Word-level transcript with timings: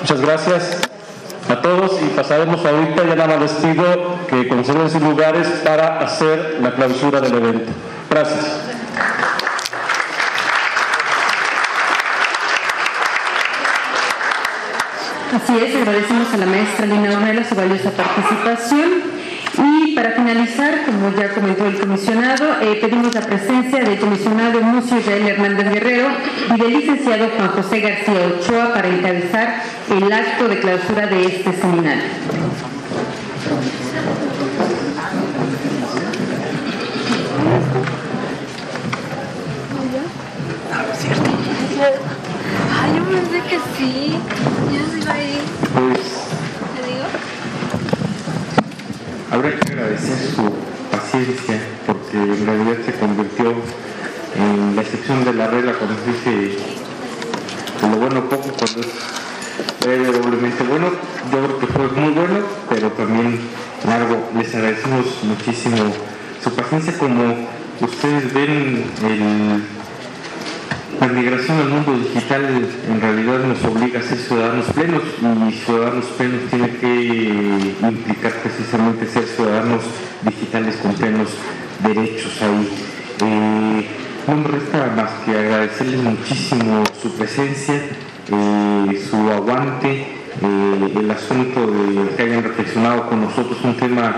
Muchas 0.00 0.20
gracias 0.20 0.78
a 1.48 1.62
todos 1.62 2.00
y 2.02 2.06
pasaremos 2.16 2.64
ahorita, 2.64 3.04
ya 3.04 3.14
nada 3.14 3.36
más 3.36 3.40
les 3.40 3.52
pido 3.52 4.26
que 4.28 4.48
conserven 4.48 4.90
sus 4.90 5.00
lugares 5.00 5.46
para 5.64 6.00
hacer 6.00 6.58
la 6.60 6.72
clausura 6.74 7.20
del 7.20 7.34
evento. 7.34 7.72
Gracias. 8.10 8.46
Así 15.32 15.58
es, 15.64 15.76
agradecemos 15.76 16.34
a 16.34 16.36
la 16.36 16.46
maestra 16.46 16.86
Lina 16.86 17.12
Ornella 17.12 17.48
su 17.48 17.54
valiosa 17.54 17.90
participación. 17.90 19.21
Y 19.58 19.94
para 19.94 20.12
finalizar, 20.12 20.84
como 20.86 21.14
ya 21.14 21.34
comentó 21.34 21.66
el 21.66 21.78
comisionado, 21.78 22.60
eh, 22.62 22.78
pedimos 22.80 23.14
la 23.14 23.20
presencia 23.20 23.80
del 23.80 23.98
comisionado 23.98 24.62
Mucio 24.62 24.98
Israel 24.98 25.28
Hernández 25.28 25.72
Guerrero 25.72 26.08
y 26.54 26.58
del 26.58 26.72
licenciado 26.72 27.28
Juan 27.36 27.48
José 27.48 27.80
García 27.80 28.28
Ochoa 28.38 28.72
para 28.72 28.88
encabezar 28.88 29.62
el 29.90 30.10
acto 30.10 30.48
de 30.48 30.58
clausura 30.60 31.06
de 31.06 31.26
este 31.26 31.52
seminario. 31.52 32.02
Ay, 42.80 42.96
yo 42.96 43.04
pensé 43.04 43.40
que 43.48 43.58
sí. 43.76 44.18
Ya 44.72 44.90
se 44.90 44.98
iba 44.98 45.12
a 45.12 45.22
ir. 45.22 46.11
Habrá 49.32 49.50
que 49.58 49.72
agradecer 49.72 50.18
su 50.36 50.52
paciencia 50.90 51.58
porque 51.86 52.18
en 52.18 52.46
realidad 52.46 52.76
se 52.84 52.92
convirtió 52.92 53.54
en 54.36 54.76
la 54.76 54.82
excepción 54.82 55.24
de 55.24 55.32
la 55.32 55.46
regla 55.46 55.72
cuando 55.72 55.96
se 56.04 56.30
dice 56.30 56.58
lo 57.80 57.96
bueno 57.96 58.28
poco 58.28 58.52
cuando 58.52 58.80
es 58.80 58.92
breve 59.80 60.12
doblemente 60.12 60.62
bueno. 60.64 60.90
Yo 61.32 61.44
creo 61.44 61.58
que 61.58 61.66
fue 61.66 61.88
muy 61.88 62.12
bueno, 62.12 62.40
pero 62.68 62.90
también 62.92 63.40
largo. 63.86 64.30
Les 64.36 64.54
agradecemos 64.54 65.06
muchísimo 65.24 65.76
su 66.42 66.54
paciencia 66.54 66.96
como 66.98 67.48
ustedes 67.80 68.32
ven 68.34 68.84
el 69.02 69.62
la 71.02 71.08
migración 71.08 71.58
al 71.58 71.68
mundo 71.68 71.98
digital 71.98 72.44
en 72.88 73.00
realidad 73.00 73.40
nos 73.40 73.64
obliga 73.64 73.98
a 73.98 74.02
ser 74.04 74.18
ciudadanos 74.18 74.66
plenos 74.66 75.02
y 75.48 75.52
ciudadanos 75.52 76.04
plenos 76.16 76.40
tiene 76.48 76.76
que 76.76 77.64
implicar 77.82 78.32
precisamente 78.34 79.08
ser 79.08 79.24
ciudadanos 79.24 79.82
digitales 80.22 80.76
con 80.76 80.92
plenos 80.92 81.30
derechos 81.82 82.40
ahí. 82.40 82.68
Eh, 83.20 83.88
no 84.28 84.36
me 84.36 84.46
resta 84.46 84.92
más 84.94 85.10
que 85.24 85.36
agradecerles 85.36 86.04
muchísimo 86.04 86.84
su 87.02 87.10
presencia, 87.16 87.74
eh, 87.74 89.06
su 89.10 89.16
aguante, 89.28 90.06
eh, 90.40 90.92
el 91.00 91.10
asunto 91.10 91.66
de 91.66 92.14
que 92.16 92.22
hayan 92.22 92.44
reflexionado 92.44 93.08
con 93.08 93.22
nosotros, 93.22 93.58
un 93.64 93.76
tema 93.76 94.14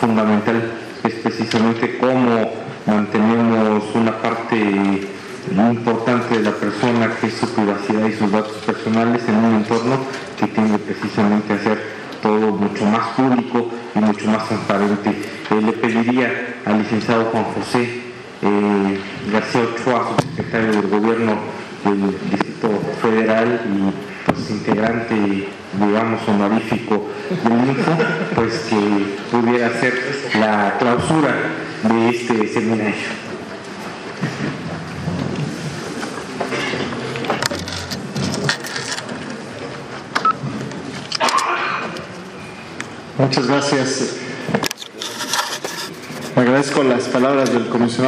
fundamental 0.00 0.70
es 1.02 1.14
precisamente 1.14 1.98
cómo 1.98 2.52
mantenemos 2.86 3.82
una 3.96 4.16
parte 4.22 5.17
muy 5.52 5.76
importante 5.76 6.38
de 6.38 6.44
la 6.44 6.52
persona 6.52 7.10
que 7.20 7.26
es 7.28 7.34
su 7.34 7.48
privacidad 7.48 8.06
y 8.06 8.12
sus 8.12 8.30
datos 8.30 8.56
personales 8.64 9.22
en 9.28 9.36
un 9.36 9.54
entorno 9.56 9.98
que 10.38 10.46
tiene 10.46 10.78
precisamente 10.78 11.54
hacer 11.54 11.82
todo 12.22 12.52
mucho 12.52 12.84
más 12.84 13.08
público 13.08 13.70
y 13.94 13.98
mucho 13.98 14.26
más 14.28 14.48
transparente. 14.48 15.10
Eh, 15.10 15.60
le 15.64 15.72
pediría 15.72 16.56
al 16.64 16.78
licenciado 16.78 17.26
Juan 17.26 17.44
José 17.44 18.02
eh, 18.42 19.00
García 19.32 19.62
Ochoa, 19.62 20.16
subsecretario 20.16 20.72
del 20.72 20.88
Gobierno 20.88 21.32
del 21.84 22.30
Distrito 22.30 22.68
Federal 23.00 23.60
y 23.66 24.28
pues 24.30 24.50
integrante, 24.50 25.48
digamos, 25.80 26.28
honorífico 26.28 27.08
del 27.30 27.68
INFO, 27.68 27.92
pues 28.34 28.66
que 28.68 29.16
pudiera 29.30 29.68
hacer 29.68 29.94
la 30.38 30.76
clausura 30.78 31.34
de 31.84 32.08
este 32.10 32.48
seminario. 32.48 33.27
Muchas 43.18 43.48
gracias. 43.48 44.14
Agradezco 46.36 46.84
las 46.84 47.04
palabras 47.08 47.52
del 47.52 47.66
comisionado. 47.66 47.88